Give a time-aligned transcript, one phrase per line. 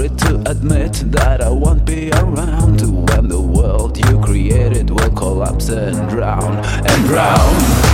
[0.00, 5.68] sorry to admit that I won't be around when the world you created will collapse
[5.68, 7.89] and drown and drown.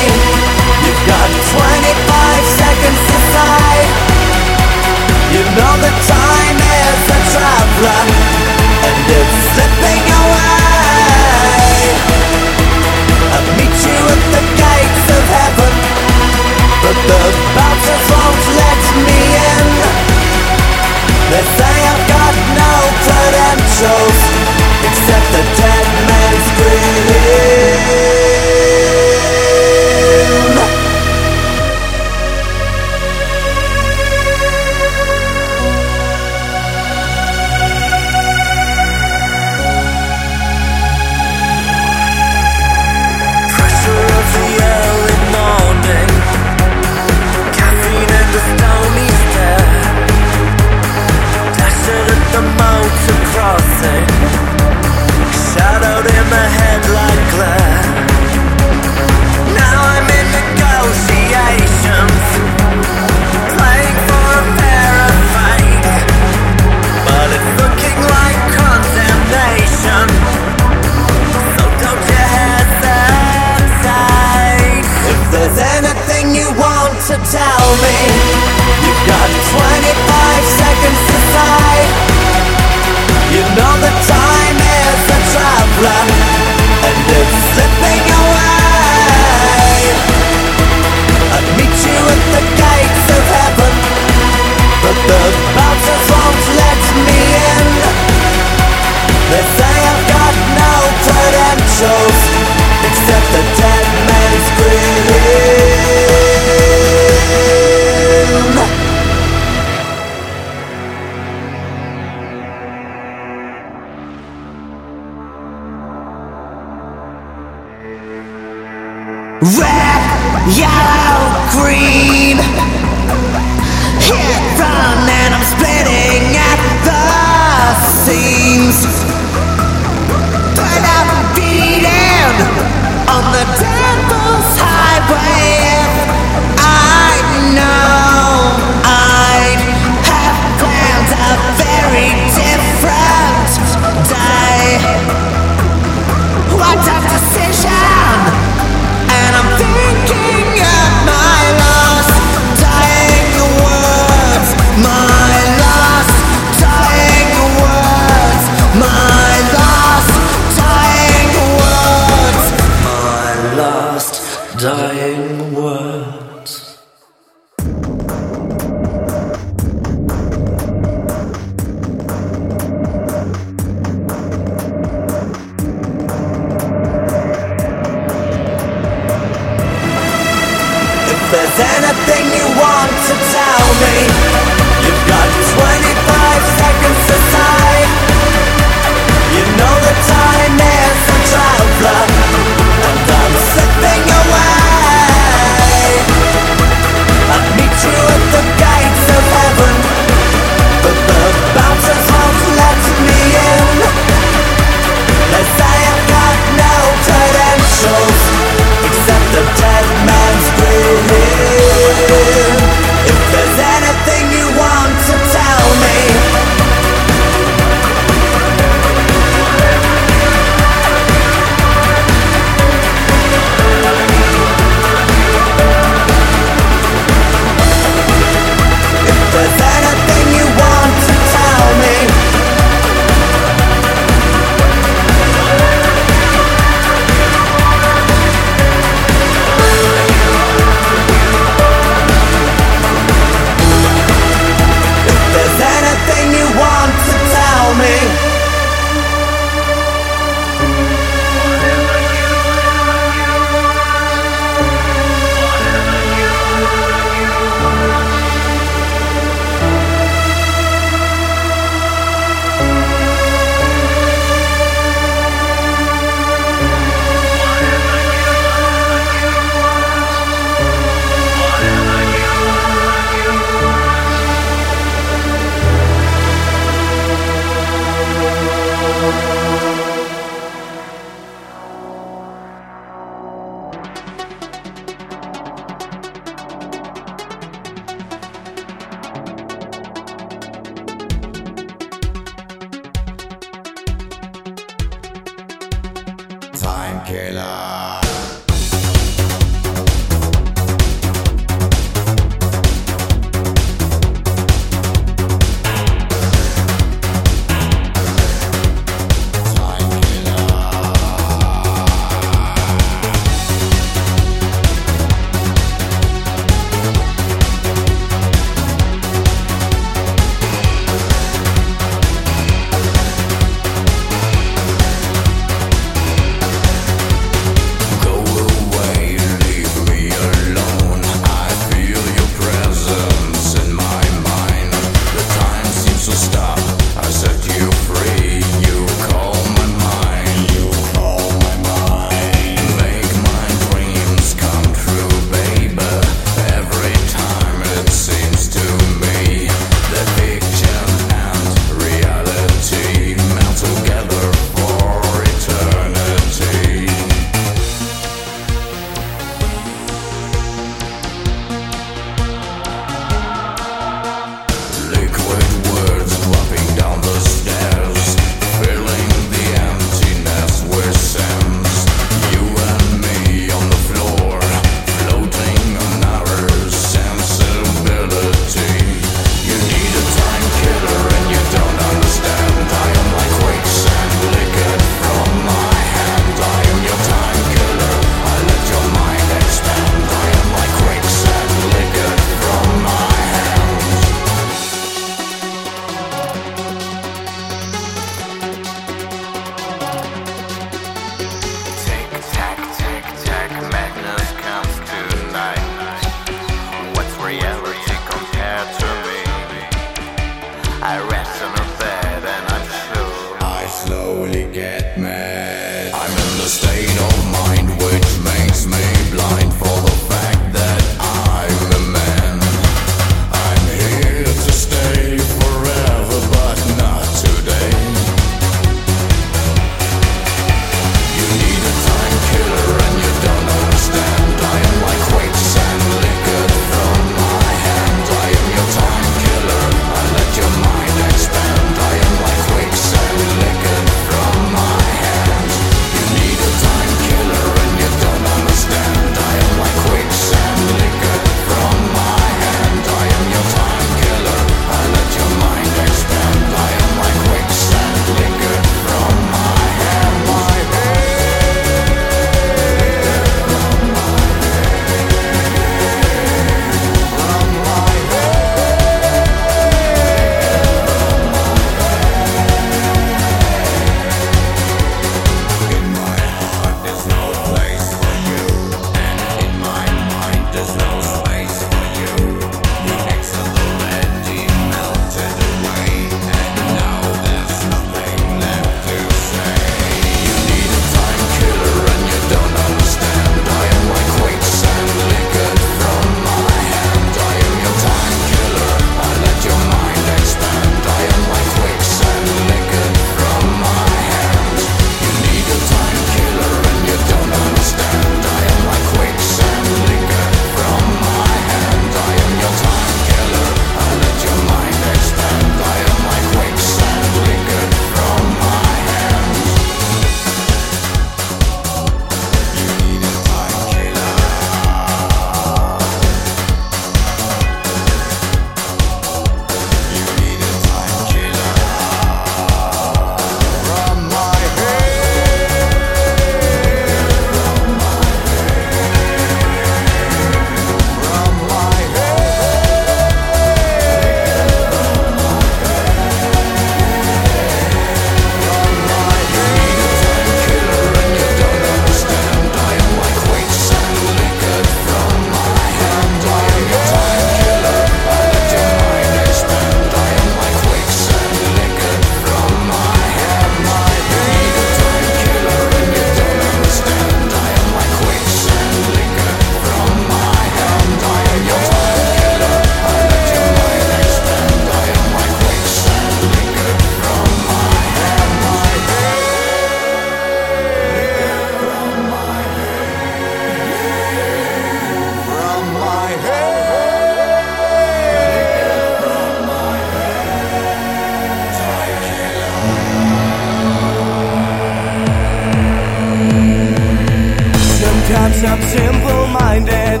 [598.58, 600.00] not simple-minded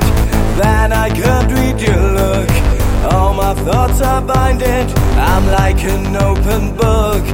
[0.60, 2.50] Then I could read your look.
[3.12, 4.86] All my thoughts are binded.
[5.16, 7.24] I'm like an open book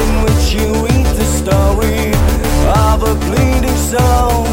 [0.00, 2.12] In which you read the story
[2.88, 4.46] Of a bleeding soul.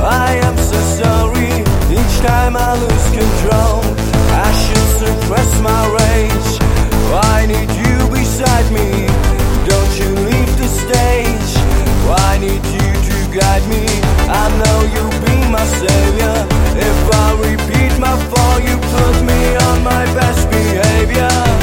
[0.00, 1.52] I am so sorry.
[1.90, 3.82] Each time I lose control
[4.30, 6.50] I should suppress my rage.
[7.10, 9.06] I need you beside me?
[9.68, 11.52] Don't you leave the stage.
[12.08, 13.84] I need you to guide me?
[14.30, 16.46] I know you'll be my savior.
[16.76, 21.57] If I repeat my fall, you put me on my best behavior.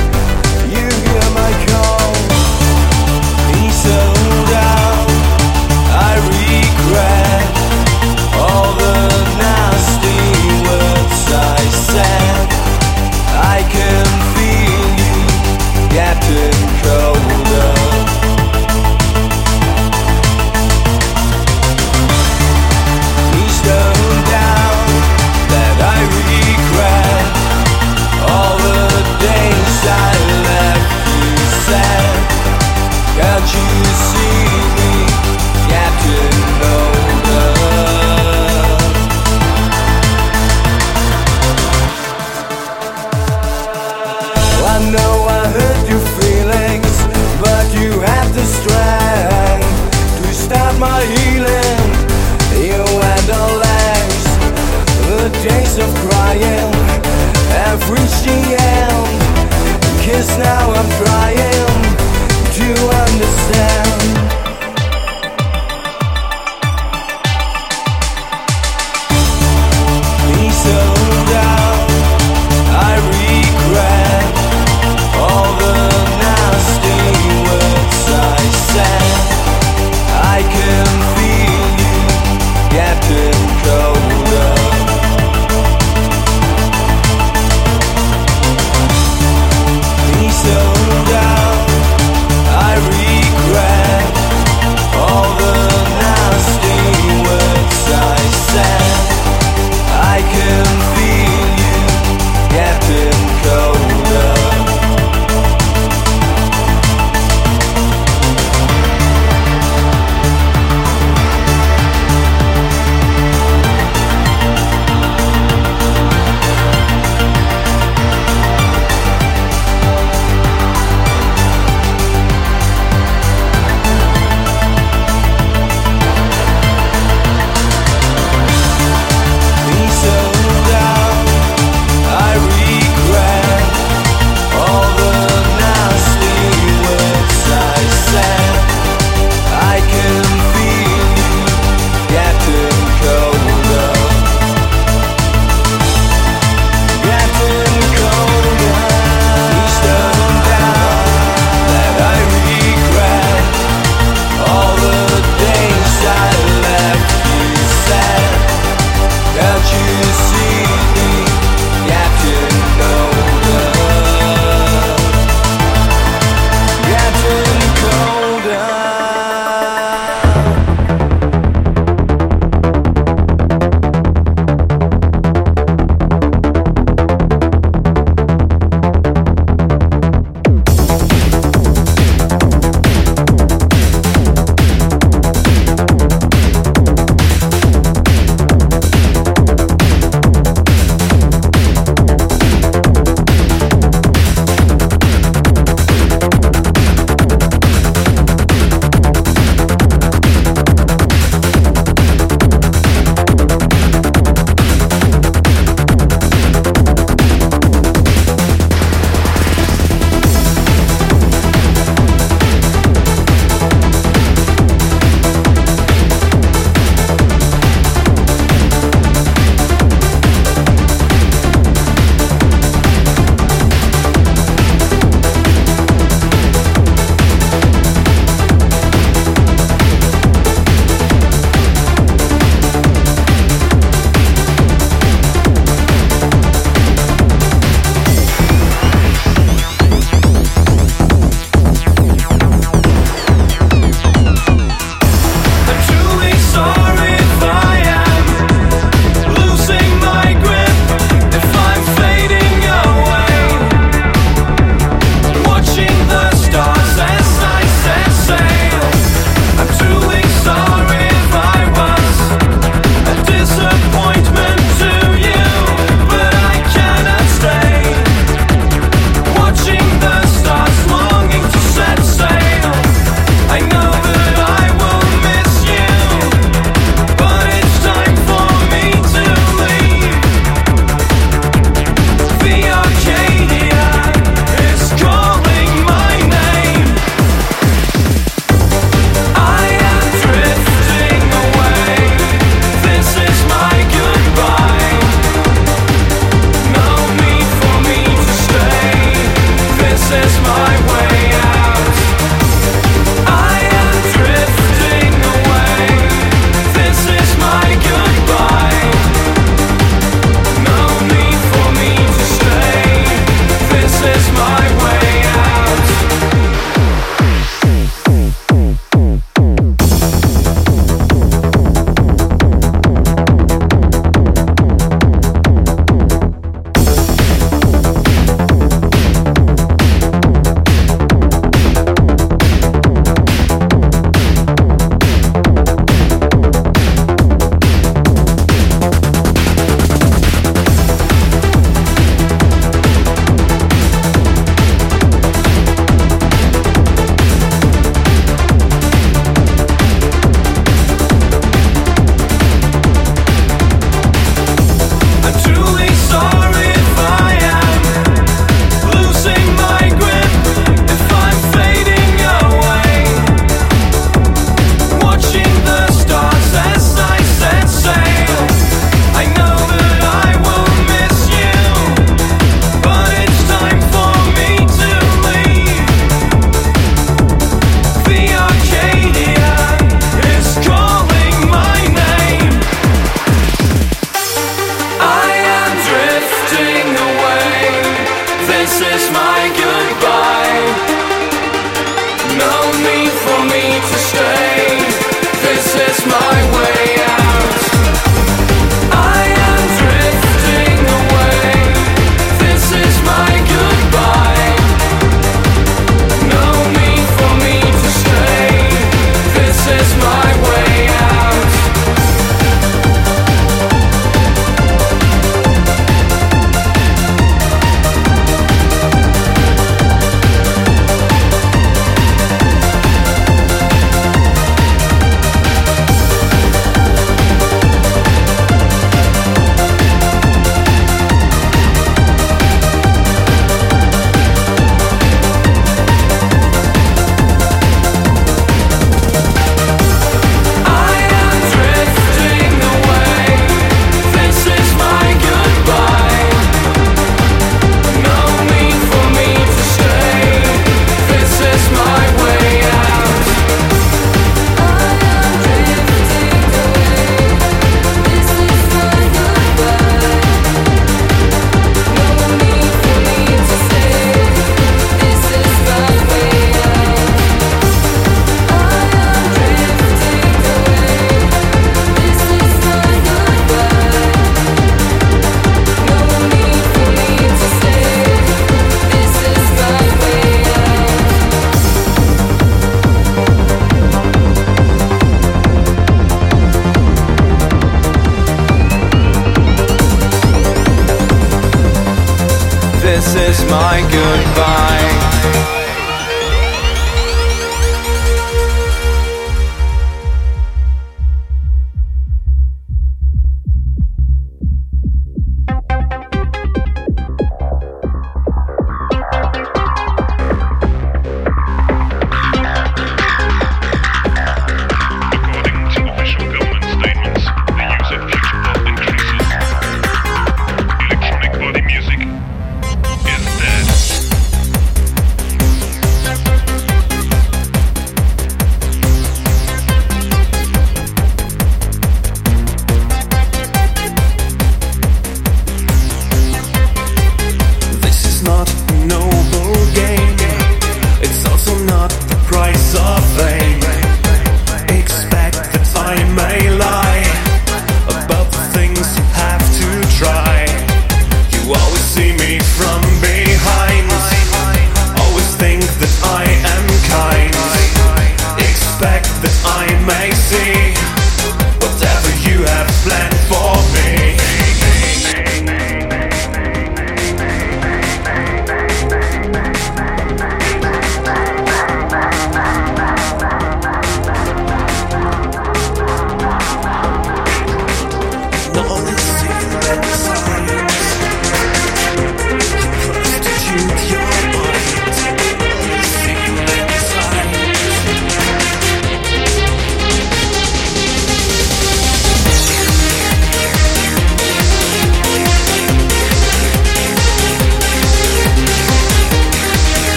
[55.77, 56.15] Of crying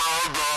[0.00, 0.49] my old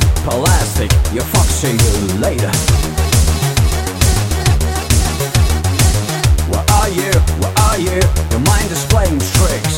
[0.00, 2.50] now Plastic, you fuck see you later
[6.50, 7.12] Where are you?
[7.40, 8.00] Where are you?
[8.30, 9.76] Your mind is playing tricks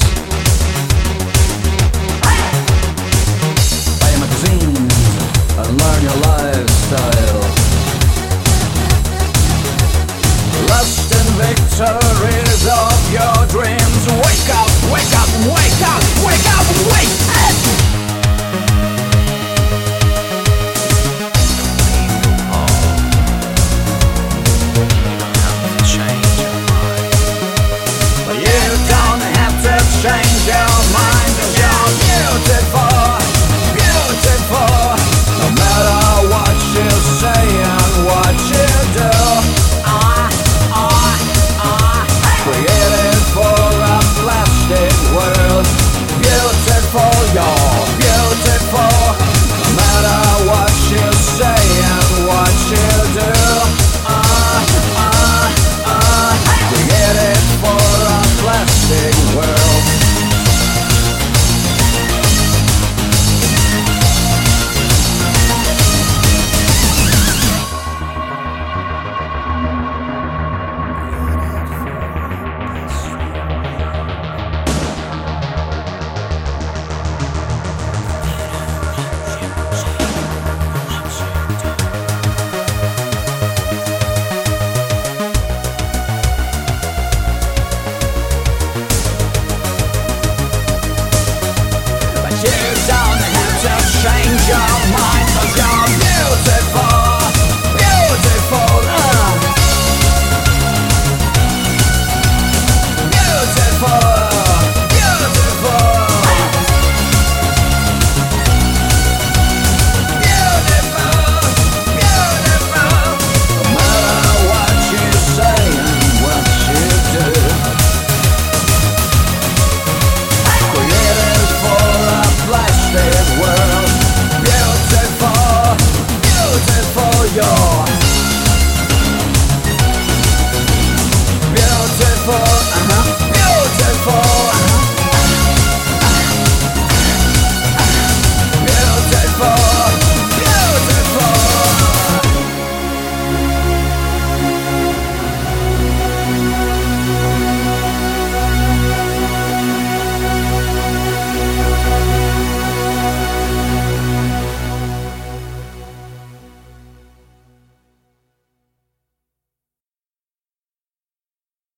[4.00, 4.76] Buy a magazine
[5.58, 7.42] and learn your lifestyle
[10.68, 17.34] Lust and victories of your dreams Wake up, wake up, wake up, wake up, wake
[17.34, 17.38] up